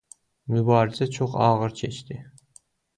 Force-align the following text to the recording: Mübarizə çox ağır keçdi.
Mübarizə 0.53 1.09
çox 1.19 1.31
ağır 1.47 1.75
keçdi. 1.83 2.23